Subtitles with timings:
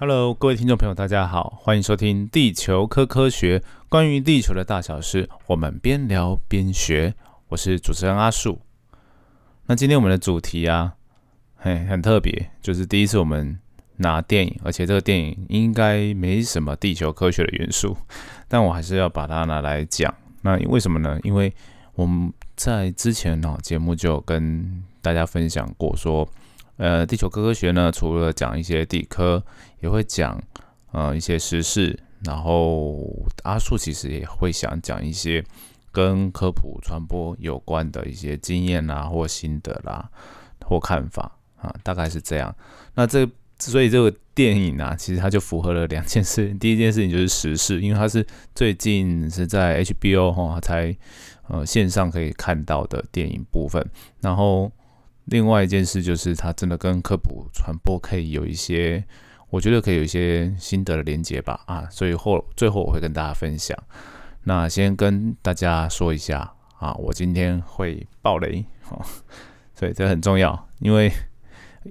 [0.00, 3.58] Hello，各位听众朋友，大家好，欢迎收听《地球科科学》，
[3.88, 7.12] 关于地球的大小事，我们边聊边学。
[7.48, 8.60] 我是主持人阿树。
[9.66, 10.94] 那今天我们的主题啊，
[11.56, 13.58] 嘿，很特别，就是第一次我们
[13.96, 17.96] 拿电影，而且这个电影应该没什么地球科学的元素，
[18.46, 20.14] 但我还是要把它拿来讲。
[20.42, 21.18] 那为什么呢？
[21.24, 21.52] 因为
[21.96, 26.28] 我们在之前呢节目就跟大家分享过说。
[26.78, 29.42] 呃，地球科科学呢，除了讲一些地科，
[29.80, 30.40] 也会讲
[30.92, 33.04] 呃一些时事，然后
[33.42, 35.44] 阿树其实也会想讲一些
[35.90, 40.08] 跟科普传播有关的一些经验啊，或心得啦，
[40.64, 42.54] 或看法啊，大概是这样。
[42.94, 46.54] 那这所以这个电影啊，其实它就符合了两件事。
[46.60, 50.96] 第一件事情就是时事，因为它是最近是在 HBO 哈才
[51.48, 53.84] 呃线上可以看到的电影部分，
[54.20, 54.70] 然后。
[55.30, 59.04] 另外一件事就是，它真的跟科普传播可以有一些，
[59.50, 61.60] 我觉得可以有一些心得的连接吧。
[61.66, 63.76] 啊，所以后最后我会跟大家分享。
[64.44, 69.04] 那先跟大家说一下啊，我今天会爆雷哦，
[69.74, 71.12] 所以这很重要，因为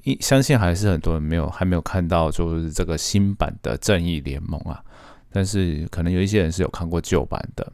[0.03, 4.83] 一相信还是很多人没有还没有看到，就是这个新版的正义联盟啊。
[5.31, 7.71] 但是可能有一些人是有看过旧版的。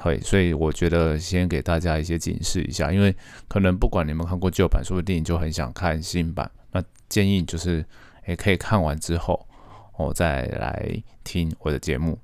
[0.00, 3.14] 会，所以我觉得先给大家一些警示一下，因为
[3.48, 6.50] 可能不管你们看过旧版，说不定就很想看新版。
[6.72, 7.84] 那建议就是，
[8.26, 9.46] 也可以看完之后，
[9.96, 12.18] 我再来听我的节目。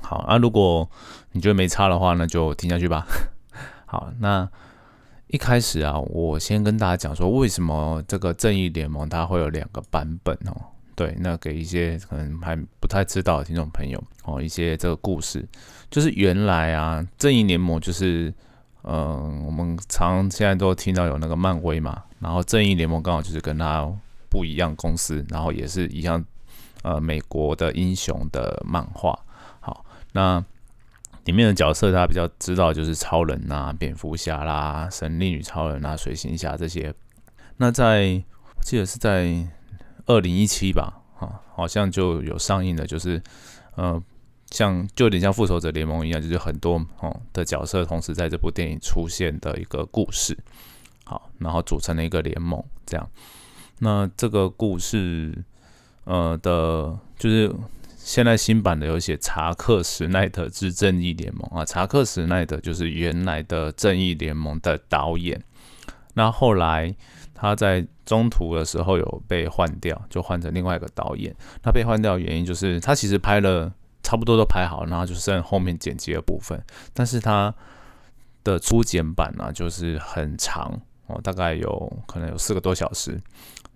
[0.00, 0.88] 好，那如果
[1.32, 3.06] 你觉得没差的话，那就听下去吧。
[3.86, 4.48] 好，那
[5.28, 10.73] 一开始啊，我先跟大家讲说，为什么这个正义联盟它会有两个版本哦。
[10.96, 15.44] 对，那给一些可能还不太知道的听众朋友哦，一些这个故事，
[15.90, 18.32] 就是原来啊，正义联盟就是，
[18.82, 23.92] 嗯，我们常现在都听到有那个漫威嘛，然后正义联盟刚好就是跟他
[24.30, 26.24] 不一样公司，然后也是一样，
[26.82, 29.18] 呃，美国的英雄的漫画。
[29.58, 30.44] 好，那
[31.24, 36.94] 里面的角色大家比较知道就是超人啊、蝙蝠侠啦、神力女超人啊、水行侠这些。
[37.56, 38.22] 那在
[38.56, 39.44] 我记得是在。
[40.06, 43.22] 二零一七吧，哈，好像就有上映的，就是，
[43.74, 43.98] 呃，
[44.50, 50.36] 像就有点像复仇者联盟一样，就是很多哦的角色同时在这部电影出现的一个故事，
[51.04, 53.10] 好，然后组成了一个联盟，这样。
[53.78, 55.42] 那这个故事，
[56.04, 57.50] 呃的，就是
[57.96, 65.42] 现在新版的有写查克史奈德之正义联盟啊，查克史奈德就是原来的正义联盟的导演，
[66.12, 66.94] 那后来。
[67.44, 71.36] 他在中途的时候有被换掉，就换成另外一个导演。
[71.62, 73.70] 他被换掉的原因就是他其实拍了
[74.02, 76.58] 差不多都拍好，然后就剩后面剪辑的部分。
[76.94, 77.54] 但是他
[78.42, 83.20] 的初剪版呢，就是很长哦，大概有可能有四个多小时。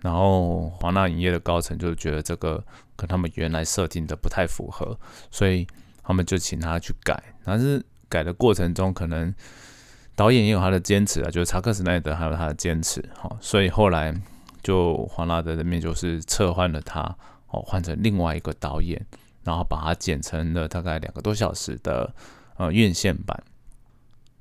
[0.00, 2.64] 然后华纳影业的高层就觉得这个
[2.96, 4.98] 跟他们原来设定的不太符合，
[5.30, 5.66] 所以
[6.02, 7.22] 他们就请他去改。
[7.44, 9.34] 但是改的过程中可能。
[10.18, 14.12] 导演也有他的坚持啊，就是查克·史奈德还有他的坚持，好，所以后来
[14.64, 17.02] 就黄拉德这边就是撤换了他，
[17.50, 19.00] 哦，换成另外一个导演，
[19.44, 22.12] 然后把它剪成了大概两个多小时的
[22.56, 23.40] 呃院线版。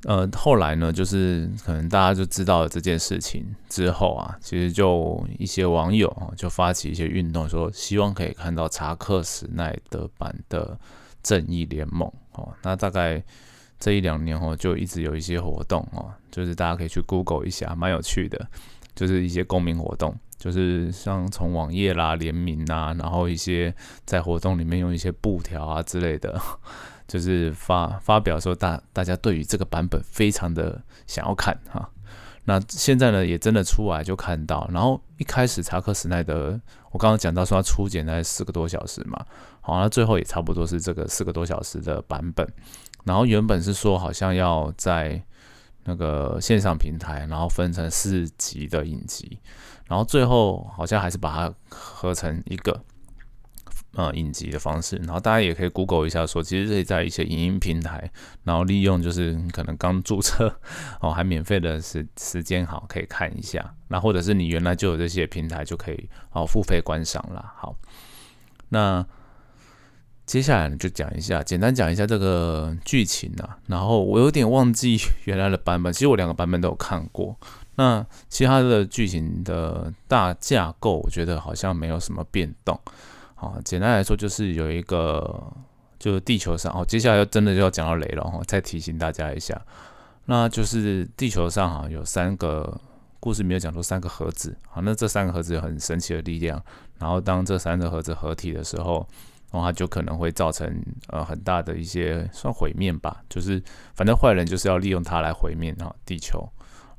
[0.06, 10.76] 呃，后来呢，就是可能大家就知道了这件事情之后啊，其实就一些网友啊就发起一些运动，说希望可以看到查克·史奈德版的
[11.22, 13.24] 正义联盟，哦，那大概。
[13.80, 18.48] 这一两年哦，就一直有一些活动哦，就是大家可以去 Google 一下，蛮有趣的，
[18.96, 23.74] 就是一些公民活动，就是像从网页啦联名啊，然后一些
[24.06, 26.40] 在活动里面用一些布条啊之类的，
[27.08, 31.90] 就是发发表说大大家对于这个版本非常的想要看哈。
[32.46, 36.60] 那现在呢也真的出来就看到，然后一开始查克·史奈德，
[36.92, 39.26] 我刚刚讲到说他初剪在四个多小时嘛，
[39.60, 42.48] 好，那最后也差不多是这个四个多小时的版本。
[43.08, 45.24] 然后原本是说好像要在
[45.86, 49.40] 那个线上平台，然后分成四集的影集，
[49.88, 52.84] 然后最后好像还是把它合成一个
[53.94, 54.98] 呃影集的方式。
[54.98, 58.12] 然后大家也可以 Google 一下，说其实可以在一些影音平台，
[58.44, 60.60] 然后利用就是可能刚注册
[61.00, 63.74] 哦还免费的时时间好可以看一下。
[63.88, 67.54] 那或者是你原来就有这些平台就可以哦付费观赏了。
[67.56, 67.78] 好，
[68.68, 69.08] 那。
[70.28, 73.58] 接下来呢，就讲一下，简单讲一下这个剧情啊。
[73.68, 77.34] 然后我有点忘记 原来的版本，其实我两个版本都有看过。
[77.76, 82.78] 那其他的剧情的大架构，我觉得好像没有什么变动。
[83.36, 85.54] 好，简单来说就是有一个，
[85.98, 86.84] 就是地球上哦。
[86.86, 89.62] 接下来要真的就要讲到雷了哈，再提醒大家一下，
[90.26, 92.78] 那就是地球上哈有三个
[93.22, 94.58] 故事没有讲出三个盒子。
[94.68, 96.62] 好，那这三个盒子有很神奇的力量。
[96.98, 99.08] 然后当这三个盒子合体的时候，
[99.52, 100.70] 然后它就可能会造成
[101.08, 103.62] 呃很大的一些算毁灭吧，就是
[103.94, 106.48] 反正坏人就是要利用它来毁灭啊地球，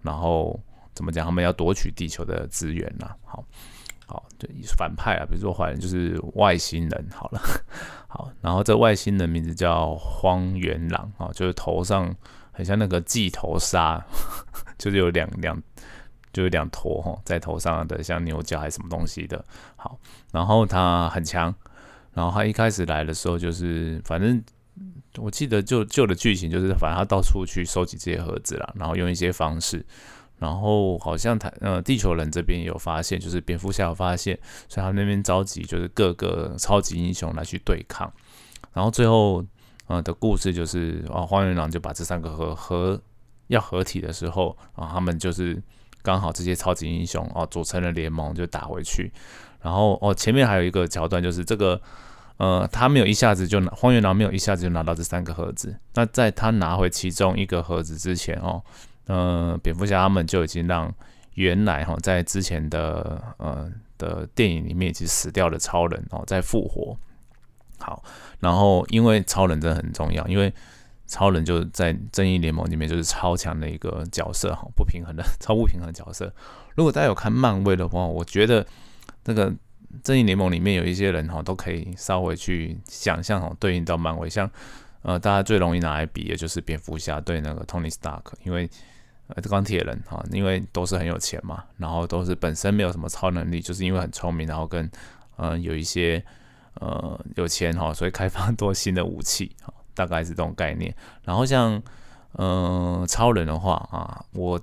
[0.03, 0.59] 然后
[0.95, 3.15] 怎么讲，他们要夺取地球的资源呐。
[3.25, 3.45] 好，
[4.07, 7.41] 好，就反派啊，比如说坏人就是外星人，好了，
[8.09, 12.15] 好，然后这外星人名字叫荒原狼啊，就是头上
[12.53, 14.05] 很像那个髻头鲨，
[14.79, 15.63] 就是有两两。
[16.31, 19.43] 就是两坨哈，在头上的像牛角还是什么东西的，
[19.77, 19.99] 好，
[20.31, 21.53] 然后他很强，
[22.19, 24.43] 然后他一开始来的时候就是，反正
[25.19, 29.87] 我记得旧旧的剧情就是，反正他到处去收集这些盒子啦，然后用一些方式，
[30.37, 34.37] 然后好像他呃地球人这边有发现，就是蝙蝠侠有发现，
[34.69, 38.13] 所以他那边召集就是各个超级英雄来去对抗，
[38.73, 39.45] 然后最后
[39.87, 43.01] 呃的故事就是啊荒原狼就把这三个盒合
[43.47, 45.63] 要合体的时候啊他们就是。
[46.01, 49.13] 刚好这些超级英雄哦组成了联盟就打回去，
[49.61, 51.79] 然后哦前面还有一个桥段就是这个
[52.39, 58.63] 呃他没有一下子就拿荒原狼没有一下子就拿到这三个盒子，那在他拿回其中一个盒子之前哦，
[59.07, 60.93] 呃蝙蝠侠他们就已经让
[61.35, 66.97] 原来哈在之前的呃的电影里面已经死掉的超人哦在复活，
[67.79, 68.03] 好，
[68.41, 70.53] 然后因为超人真的很重要，因为。
[71.11, 76.31] 超人就在正义联盟里面就是超强的一个角色哈，不平衡的超不平衡角色。
[76.75, 78.67] 如果大家有看漫威的话，我觉得
[79.25, 79.51] 那个
[80.03, 84.51] 正义联盟里面有一些人哈，都可以稍微去想象哈，对应到漫威，像
[85.03, 88.69] 呃大家最容易拿来比的就是蝙蝠侠对那个 Tony Stark，因为
[89.29, 94.91] 呃钢铁人哈，因为都是很有钱嘛，然后都是本身没有什么超能力，就是因为很聪明，然后跟
[95.37, 96.25] 呃有一些
[96.75, 99.73] 呃有钱哈，所以开发多新的武器哈。
[99.95, 100.95] 大概是这种概念，
[101.25, 101.83] 然后像
[102.35, 104.61] 嗯超人的话啊，我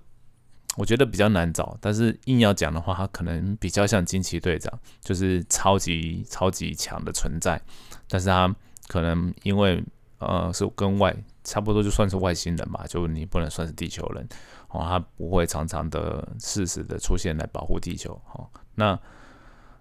[0.76, 7.62] 我觉得比较难找，但是硬要讲的话，他可能比较像惊奇队长，就是超级超级强的存在，
[8.08, 8.54] 但是他
[8.88, 9.84] 可能因为
[10.20, 14.28] 呃是跟外差不多，就算是外星人吧，就你不能算是地球人
[14.70, 18.48] 哦，他不会常常的适时的出现来保护地球哦。
[18.76, 19.00] 那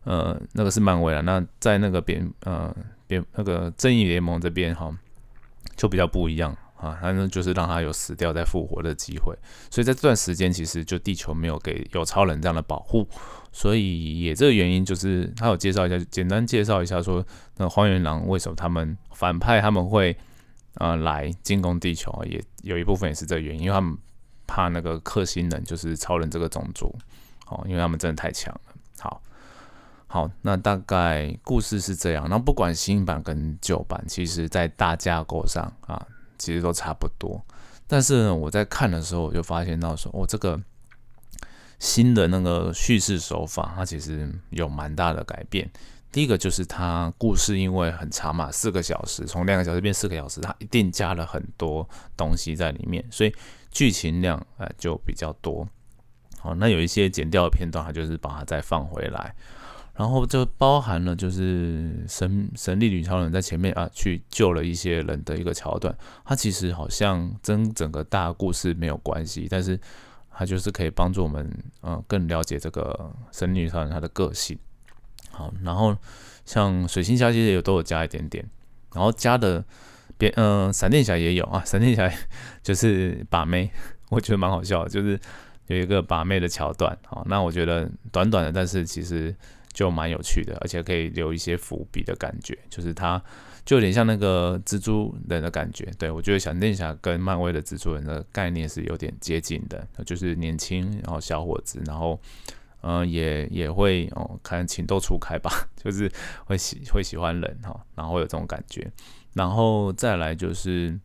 [0.05, 2.75] 呃那个是漫威了，那在那个边呃
[3.06, 4.96] 边那个正义联盟这边哈。
[5.76, 9.34] 就比较不一样啊，反正就是让他有死掉再复活的机会，
[9.70, 13.08] 所以在这段时间其实就地球没有给有超人这样的保护，
[13.52, 17.25] 所以也这个原因就是他有介绍一下，简单介绍一下说
[17.56, 20.14] 那荒原狼为什么他们反派他们会
[20.75, 23.96] 啊来进攻地球，也有一部分也是这个原因，因为他们
[24.46, 26.94] 怕那个克星人就是超人这个种族，
[27.46, 28.60] 哦，因为他们真的太强了。
[29.00, 29.22] 好。
[30.06, 32.28] 好，那大概故事是这样。
[32.31, 36.06] 那不管新版跟旧版，其实在大架构上啊，
[36.38, 37.40] 其实都差不多。
[37.86, 40.60] 但是呢，我在看的时候，我就发现到说，哦，这个
[41.78, 45.70] 新的那个叙事手法，它其实有蛮大的改变。
[46.10, 53.34] 第一个就是它故事因为很长嘛，四个小时，从两个小时变四个小时，它一定加了很多东西在里面，所以
[53.70, 55.69] 剧情量呃就比较多。
[56.38, 59.34] 好，那有一些剪掉的片段，它就是把它再放回来。
[59.96, 69.79] 然后就包含了就是神神力女超人在前面啊去救了一些人的一个桥段，它其实好像跟整个大故事没有关系，但是
[70.32, 71.48] 它就是可以帮助我们
[71.82, 74.58] 嗯更了解这个神力女超人她的个性。
[75.31, 75.96] 好，然后
[76.44, 78.44] 像水星侠其实也都有加一点点，
[78.94, 79.65] 然后加的
[80.19, 82.13] 别嗯闪电侠也有啊，闪电侠
[82.65, 83.70] 就是把妹，
[84.10, 85.20] 我觉得蛮好笑，就是
[85.69, 86.98] 有一个把妹的桥段。
[87.06, 89.32] 好，那我觉得短短的，但是其实。
[89.74, 93.20] 就蛮有趣的，而且可以留一些伏笔的感觉，就是它
[93.64, 95.84] 就有点像那个蜘蛛人的感觉。
[95.98, 102.19] 对我觉得闪电侠跟漫威的蜘蛛人的概念是有点接近的，就是年轻然后小伙子，然后
[102.82, 105.50] 嗯也也会哦看情窦初开吧，
[105.82, 106.08] 就是
[106.44, 108.88] 会喜会喜欢人哈，然后有这种感觉，
[109.32, 110.96] 然后再来就是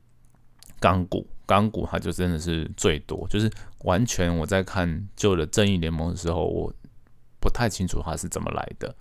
[0.80, 6.72] 钢骨，钢骨它就真的是最多，就是完全我在看旧的正义联盟的时候我。
[7.40, 8.96] 不太清楚它是怎么来的，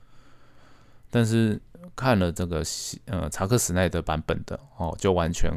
[1.10, 1.60] 但是
[1.96, 2.62] 看了这个
[3.06, 5.50] 呃查克史奈德版本的哦，就完全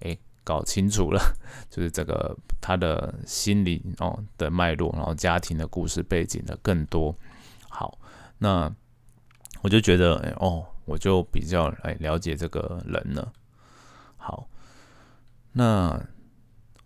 [0.00, 1.20] 诶搞清楚了，
[1.70, 7.14] 就是这个他的心理哦的脉络，然后家庭的故事背景的更多。
[7.68, 7.98] 好，
[8.38, 8.72] 那
[9.62, 13.32] 我就觉得哦，我就比较来了解这个人了。
[14.16, 14.48] 好，
[15.52, 16.00] 那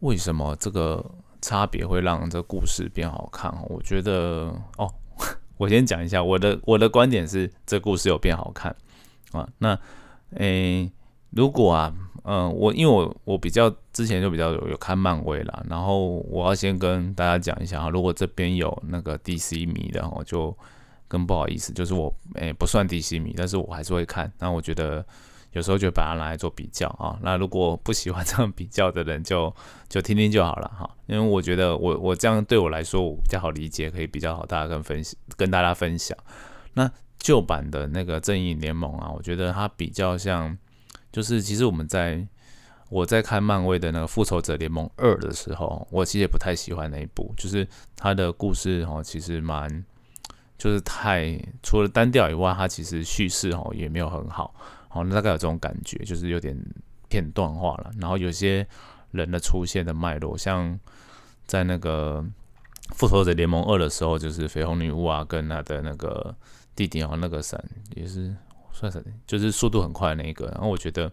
[0.01, 1.05] 为什么这个
[1.41, 3.51] 差别会让这故事变好看？
[3.69, 4.93] 我觉得哦。
[5.61, 8.75] 我先讲一下我的我的观点是，这故事有变好看
[9.33, 9.47] 啊。
[9.59, 9.79] 那
[10.37, 10.91] 诶，
[11.33, 20.57] 如果啊，嗯，我因为我我比较之前就比较有有看漫威啦，然后我要先跟大家讲一下哈，如果这边有那个 DC 迷的，我就
[21.07, 24.33] 更不好意思，就是我诶不算 DC 迷，但是我还是会看。
[24.39, 25.05] 那我觉得
[25.53, 27.19] 有时候就把它拿来做比较啊。
[27.21, 29.55] 那如果不喜欢这样比较的人，就
[29.89, 30.89] 就听听就好了哈。
[31.07, 36.17] 因为我觉得我我这样对我来说我比较好理解，可以比较好大家跟分析跟大家分享。
[36.75, 40.57] 那旧版的那个正义联盟啊，我觉得它比较像，
[41.11, 42.27] 就是其实我们在
[42.91, 47.67] 我在看漫威的那个复仇者联盟二的时候，我其实也不太喜欢那一部，就是
[47.97, 49.85] 它的故事哦，其实蛮。
[50.61, 54.55] 就是太除了单调以外，它其实叙事哦也没有很好，
[54.91, 56.55] 好，大概有这种感觉，就是有点
[57.09, 57.91] 片段化了。
[57.99, 58.67] 然后有些
[59.11, 60.79] 人的出现的脉络，像
[61.47, 62.23] 在那个
[62.91, 66.35] 复仇者联盟二的时候，就是绯红女巫啊，跟他的那个
[66.75, 67.63] 弟弟哦，那个闪
[67.95, 68.35] 也是
[68.73, 70.47] 算是就是速度很快那一个。
[70.47, 71.11] 然后我觉得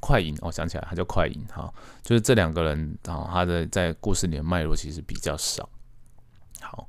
[0.00, 1.72] 快银，我想起来他叫快银哈，
[2.02, 5.68] 就是这两个人啊，他的在故事里的脉络其实比较少。
[6.60, 6.88] 好。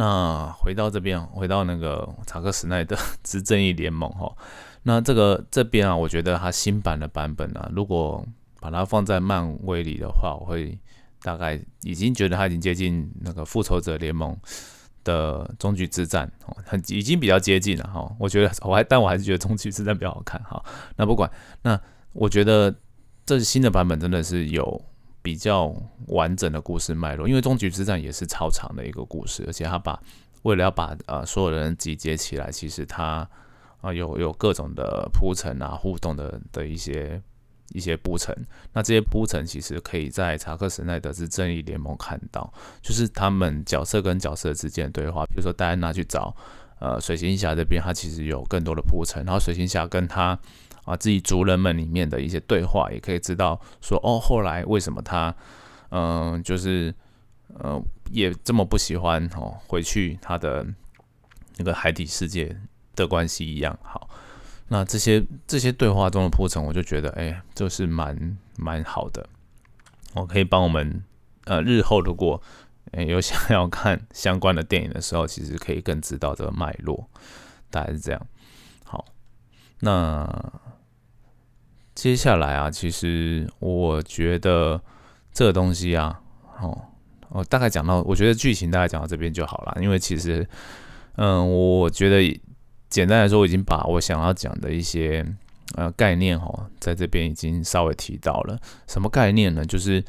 [0.00, 4.32] 那回到这边，回到那个查克·史奈德之正义联盟哈，
[4.84, 8.24] 那这个这边啊，我觉得他新版的版本啊，如果
[8.60, 10.78] 把它放在漫威里的话，我会
[11.22, 14.36] 大概已经觉得他已经接近那个复仇者联盟
[15.04, 18.10] 的终局之战哦，很已经比较接近了哈。
[18.18, 20.64] 我觉得我还但我还是觉得终局之战比较好看哈。
[20.96, 21.30] 那不管，
[21.62, 21.80] 那
[22.12, 22.74] 我觉得
[23.26, 24.82] 这新的版本真的是有。
[25.20, 25.74] 比较
[26.06, 30.00] 完整的故事脉络，因为终局之战也是超长的一个故事，而且他把
[30.42, 33.28] 为了要把呃所有人集结起来，其实他
[33.82, 37.20] 啊有有各种的铺陈啊互动的的一些
[37.72, 38.36] 一些铺陈，
[38.72, 46.34] 那这些铺陈其实可以在查克·史奈德之正义联盟看到，就是他们角色跟角色之间的对话，比如说戴安娜去找
[46.78, 50.38] 呃水行侠这边，他其实有更多的铺陈，然后水行侠跟他。
[50.84, 55.34] 啊，自己族人们里面的一些对话，也可以知道说，哦，后来为什么他，
[55.90, 56.94] 嗯，就是，
[57.58, 57.78] 呃，
[58.10, 60.66] 也这么不喜欢哦，回去他的
[61.58, 62.56] 那个海底世界
[62.96, 63.78] 的关系一样。
[63.82, 64.08] 好，
[64.68, 69.26] 那这些这些对话中的铺陈，我就觉得，哎，就是蛮蛮好的。
[70.14, 71.02] 我可以帮我们，
[71.44, 72.40] 呃，日后如果
[73.06, 77.08] 有想要看相关的电影的时候，其实可以更知道这个脉络，
[77.70, 78.26] 大概是这样。
[78.84, 79.04] 好，
[79.80, 80.52] 那。
[81.94, 84.80] 接下来啊，其实我觉得
[85.32, 86.20] 这个东西啊，
[86.60, 86.80] 哦，
[87.30, 89.76] 我大概讲到，我觉得剧情大概讲到这边就好了。
[89.82, 90.48] 因为其实，
[91.16, 92.40] 嗯，我觉得
[92.88, 95.24] 简单来说，我已经把我想要讲的一些
[95.74, 98.58] 呃概念哈，在这边已经稍微提到了。
[98.86, 99.64] 什么概念呢？
[99.64, 100.04] 就是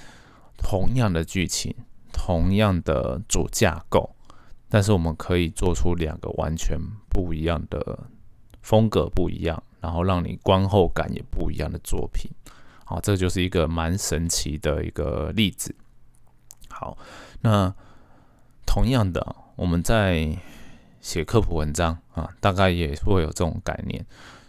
[0.57, 1.75] 同样的剧情，
[2.11, 4.15] 同样的主架构，
[4.67, 6.77] 但是我们可以做出两个完全
[7.09, 7.99] 不一样的
[8.61, 9.61] 风格，不一样。
[9.81, 12.29] 然后让你观后感也不一样的作品，
[12.83, 15.73] 好，这就是一个蛮神奇的一个例子。
[16.67, 16.97] 好，
[17.39, 17.73] 那
[18.65, 20.37] 同样的，我们在
[21.01, 24.05] 写科普文章啊，大概也会有这种概念，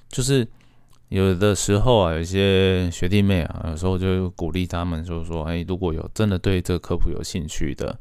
[0.08, 0.46] 就是
[1.08, 7.98] 有的时候啊，有些学弟妹啊，有时候就鼓励他们，就是说，哎，如果有真的对这个科普有兴趣的，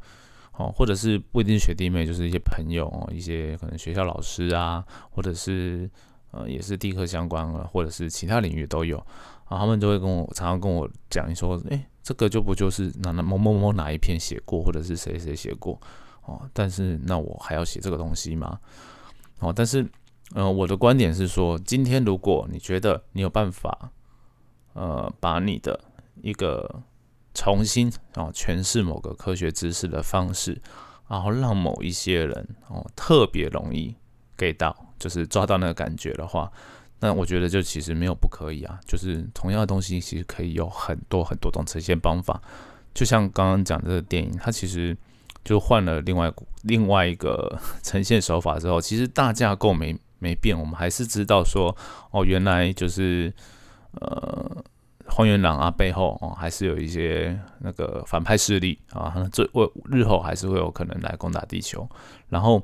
[0.56, 5.90] 哦，或者是不一定学弟妹，就是一些朋友哦，一些可能学校老师啊，或者是。
[6.32, 8.96] 呃，也是地科相关啊，或者是其他领域都有
[9.46, 15.76] 啊，他们就会跟我常常跟我讲说，哎，这个就不就是哪哪某某某哪一篇写过，或者是谁谁写过
[16.24, 18.58] 哦，但是那我还要写这个东西吗？
[19.38, 19.86] 哦，但是
[20.34, 23.90] 呃，我的观点是说，今天如果你觉得你有办法，
[24.74, 25.78] 呃，把你的
[26.22, 26.82] 一个
[27.34, 30.60] 重新哦诠释某个科学知识的方式，
[31.08, 33.96] 然后让某一些人哦特别容易
[34.36, 34.86] get 到。
[35.00, 36.52] 就是抓到那个感觉的话，
[36.98, 38.78] 那我觉得就其实没有不可以啊。
[38.84, 42.38] 就是同样的东西，其实可以有很多很多种呈现方法。
[42.92, 44.94] 就像刚刚讲这个电影，它其实
[45.44, 46.32] 就换了另外
[46.62, 51.76] 另外一个 呈现手法之后，其实大架构没没变，我们还是知道说，
[52.10, 53.32] 哦，原来就是
[54.00, 54.64] 呃
[55.06, 61.88] 荒原狼啊背后哦还是有一些那个反派势力啊，这为日后还是会有可能来攻打地球，
[62.28, 62.62] 然后。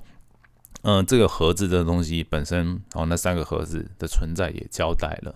[0.82, 5.34] 嗯，这个盒子的东西本身，哦，那三个盒子的存在也交代了，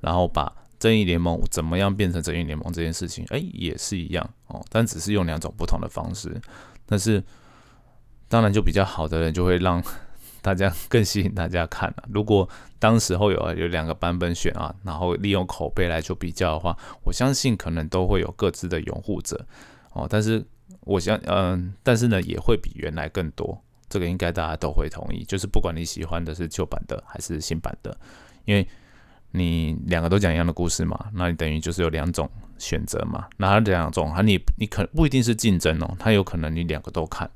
[0.00, 6.40] 然后把正义联盟怎么样变成正义联盟这件事情，哎，也是一样哦，但只是用两种不同的方式，
[6.88, 7.22] 但是
[8.26, 9.80] 当然就比较好的人就会让
[10.42, 12.04] 大家更吸引大家看了。
[12.12, 19.44] 如果当时候有有两个版本选啊，然后利用口碑来做比较的话，我相信可能都会有各自的拥护者
[19.92, 20.44] 哦，但是
[20.80, 23.60] 我想，嗯，但是呢，也会比原来更多。
[23.88, 27.98] 这个应该大家都会同意，就是不管你喜欢的是旧版的还是新版的，
[28.44, 28.66] 因为
[29.32, 33.26] 你两个都讲一样的故事嘛，那你等于就是有两种选择嘛。
[33.36, 37.30] 那两种，它你你可不一定是竞争哦，它有可能你两个都看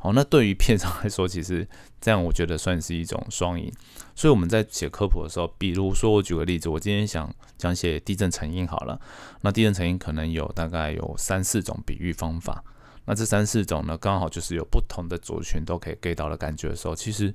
[0.00, 1.66] 好，那对于片商来说，其实
[2.00, 3.72] 这样我觉得算是一种双赢。
[4.14, 9.00] 所以我们在写科普的时候，比如说我举个例子，我今天想讲写地震成因好了，
[9.40, 12.62] 那地震成因可能有大概有三四种比喻方法。
[13.06, 17.34] 那这三四种呢，刚好就是有不同的族群都可以 get 到的感觉的时候，其实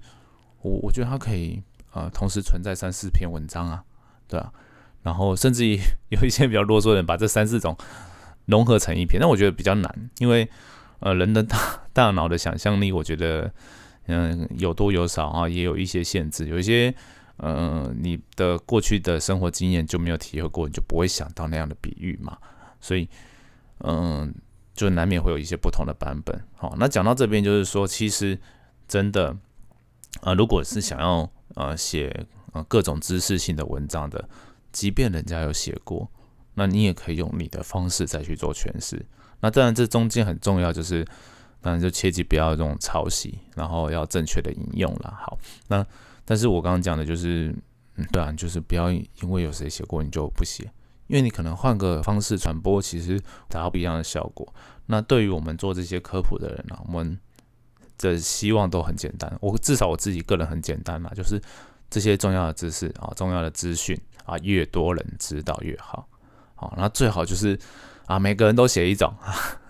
[0.62, 3.84] 我我觉得它可以呃同时存在三四篇文章啊，
[4.33, 4.51] 对啊，
[5.03, 5.77] 然后甚至于
[6.09, 7.77] 有一些比较啰嗦的人把这三四种
[8.45, 10.49] 融合成一篇，那我觉得比较难，因为。
[11.05, 11.57] 呃，人的大
[11.91, 13.51] 大脑的想象力，我觉得，
[14.07, 16.47] 嗯，有多有少啊，也有一些限制。
[16.47, 16.95] 有一些，
[17.35, 22.37] 呃，你的过去的生活经验就没有体会过，你就不会想到那样的比喻嘛。
[22.79, 23.09] 所以，
[23.79, 24.33] 嗯，
[24.73, 26.41] 就难免会有一些不同的版本。
[26.55, 28.39] 好，那讲到这边，就是说，其实
[28.87, 29.35] 真的，
[30.21, 34.27] 啊，如果是想要呃写呃各种知识性的文章的，
[34.72, 36.10] 即便人家有写过，
[36.53, 39.05] 那你也可以用你的方式再去做诠释。
[39.41, 41.05] 那当然，这中间很重要，就是
[41.60, 45.13] 当然就切记不要这种抄袭，然后要正确的引用了。
[45.19, 45.86] 好，那
[46.24, 47.53] 但是我刚刚讲的就是，
[47.95, 50.63] 嗯，对啊，就是不要因为有谁写过你就不写，
[51.07, 53.19] 因为你可能换个方式传播，其实
[53.50, 54.48] 达到不一样的效果。
[54.86, 57.19] 那对于我们做这些科普的人呢，我们
[57.98, 61.41] 的希望都很简单，我至少我自己个人很简单嘛，就是
[61.93, 63.95] 这些重要的知识啊，重要的资讯
[64.25, 66.07] 啊，越多人知道越好。
[66.55, 67.59] 好，那最好就是。
[68.05, 69.13] 啊，每个人都写一种，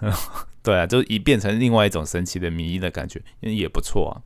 [0.63, 4.17] 对啊，就一变成另外一种神奇的迷的感觉，也不错啊。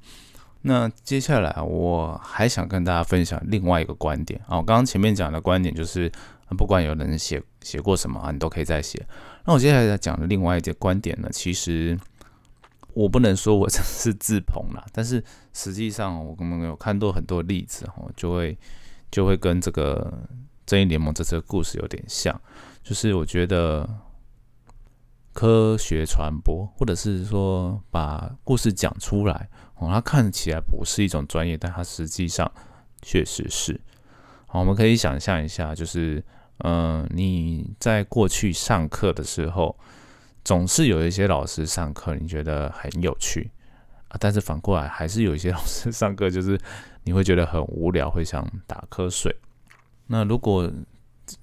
[0.61, 6.09] 那接下来我还想跟大家分享另外一个观点啊，我刚刚前面讲的观点就是，
[6.57, 9.05] 不管有人写写过什么啊，你都可以再写。
[9.43, 11.99] 那我接下来讲的另外一个观点呢，其实
[12.93, 15.21] 我不能说我这是自捧啦，但是
[15.57, 18.55] 实际上我们有看到很多例子哦，就会
[19.09, 20.13] 就会跟这个
[20.67, 22.39] 正义联盟这次的故事有点像。
[22.83, 23.89] 就是我觉得
[25.33, 32.49] 科学传播，或者是说把故事讲出来，哦，它看起来不是一种专业，但它实际上
[33.01, 33.81] 确实是。
[34.49, 36.23] 我们可以想象一下，就是，
[36.59, 39.75] 嗯，你在过去上课的时候，
[40.43, 43.51] 总是有一些老师上课你觉得很有趣
[44.09, 46.59] 啊，但是反过来还是有一些老师 上课就是
[47.03, 49.35] 你会觉得很无聊，会想打瞌睡。
[50.07, 50.71] 那如果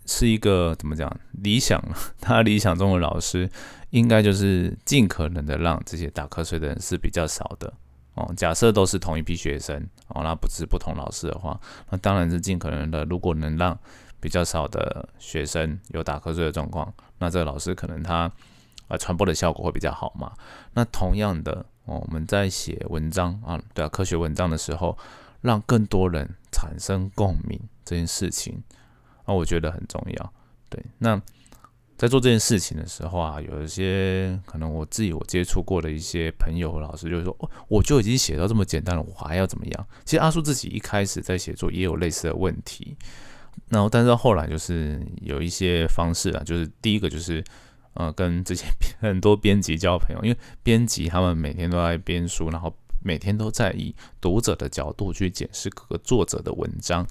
[0.07, 1.83] 是一个怎么讲理想？
[2.19, 3.51] 他理想中的老师，
[3.91, 7.71] 应该就是尽可能的让这些打瞌睡的人是比较少的
[8.15, 8.33] 哦。
[8.35, 9.77] 假设都是同一批学生
[10.09, 13.05] 哦，那不是不同老师的话，那当然是尽可能的。
[13.05, 13.79] 如果能让
[14.21, 18.33] 比较少的学生有打瞌睡的状况，那这个老师可能他
[18.89, 20.33] 啊传播的效果会比较好嘛。
[20.73, 24.97] 那同样的哦，我们在写文章啊，对啊，科学文章的时候，
[25.41, 28.63] 让更多人产生共鸣这件事情。
[29.27, 30.33] 那我觉得很重要，
[30.69, 30.83] 对。
[30.99, 31.21] 那
[31.97, 39.87] 在做这件事情的时候啊，有一些可能我自己我接触过的一些朋友和老师，就是说，我就已经写到这么简单了，我还要怎么样？
[40.05, 42.97] 其实阿叔自己一开始在写作也有类似的问题，
[43.69, 47.43] 然后但是后来就是有一些方式啊，就是第一个就是
[47.95, 48.67] 呃，跟这些
[49.01, 57.07] 很多编辑交朋友，因为编辑他们每天都在编书，然后每天都在以读者的角度去检视各个作者的文章。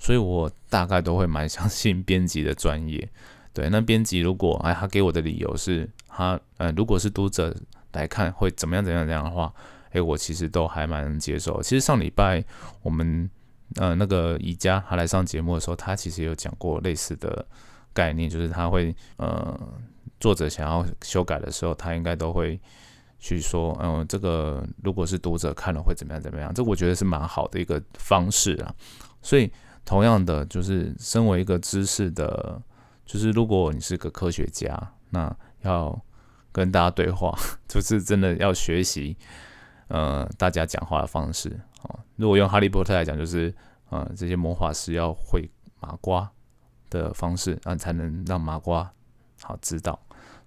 [0.00, 3.08] 所以我大概都会蛮相信 编辑的专业，
[3.52, 3.68] 对。
[3.68, 7.52] 那编辑如果哎，他给我的理由是，他呃，如果是读者
[7.92, 9.52] 来看会怎么样怎样怎样的话，
[9.90, 11.60] 哎，我其实都还蛮能接受。
[11.62, 12.44] 其实上礼拜
[12.82, 13.28] 我们
[13.74, 17.44] 呃那个宜家他来上节目的时候，他其实有讲过类似的
[17.92, 19.58] 概念，就是他会呃
[20.20, 22.60] 作者想要修改的时候，他应该都会
[23.18, 28.74] 去说，嗯，这个如果是读者看了会怎么样怎么样，这我觉得是蛮好的一个方式啊，
[29.22, 29.50] 所以。
[29.84, 32.60] 同样的，就是身为一个知识的，
[33.06, 34.78] 就是如果你是个科学家，
[35.08, 35.98] 那要
[36.52, 37.34] 跟大家对话，
[37.66, 39.16] 就是真的要学习，
[39.86, 41.48] 呃，大家讲话的方式
[41.80, 42.04] 啊。
[42.16, 43.50] 如果用哈利波特来讲，就是
[43.88, 45.50] 呃，这些魔法师要会
[45.80, 46.30] 麻瓜
[46.90, 48.92] 的方式，啊，才能让麻瓜
[49.40, 49.98] 好知道。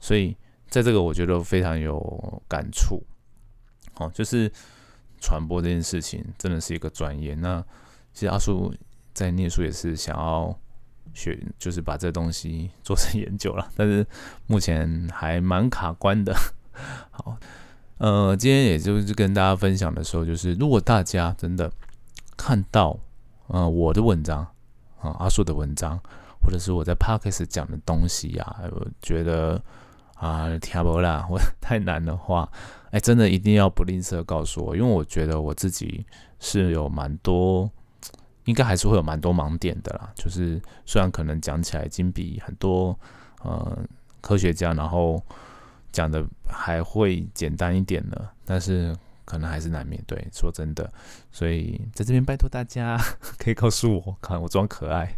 [0.01, 0.35] 所以
[0.67, 3.01] 在这个，我觉得非常有感触。
[3.95, 4.51] 哦，就是
[5.21, 7.33] 传播这件事情真的是一个专业。
[7.35, 7.63] 那
[8.11, 8.73] 其实阿叔。
[9.13, 10.57] 在念书也是想要
[11.13, 14.07] 学，就是把这东西做成研究了， 但是
[14.47, 16.33] 目前还蛮卡关的。
[17.11, 17.35] 好，
[17.97, 21.69] 呃，今天也就是跟大家分享的时候，就是如果大家真的
[22.37, 22.97] 看到
[23.47, 24.47] 呃我的文章
[25.01, 25.99] 啊，阿树的文章，
[26.41, 29.61] 或者是我在 Parkes 讲的东西呀，我觉得
[30.21, 32.49] 啊听不啦， 我太难的话，
[32.91, 36.05] 哎，真的一定要不吝啬告诉我，因为我觉得我自己
[36.39, 37.69] 是有蛮多。
[38.45, 42.97] 应该还是会有蛮多盲点的啦，就是虽然可能讲起来已经比很多
[43.43, 43.77] 呃
[44.19, 45.23] 科学家然后
[45.91, 50.03] 讲的还会简单一点呢，但是可能还是难免。
[50.07, 50.91] 对，说真的，
[51.31, 52.97] 所以在这边拜托大家
[53.37, 55.15] 可以告诉我，看我装可爱，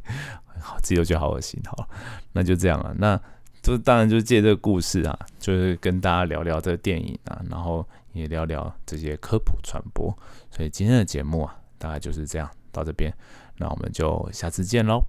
[0.59, 1.57] 好自己都觉得好恶心。
[1.65, 1.87] 好，
[2.33, 2.93] 那就这样了。
[2.97, 3.19] 那
[3.63, 10.15] 就当然就借这个故事啊，就是跟大家聊聊这个电影啊，然后也聊聊这些科普传播。
[10.51, 13.11] 所以今天的节目啊，大概就是这样到这边，
[13.57, 15.01] 那我们就下次见喽，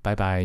[0.00, 0.42] 拜拜。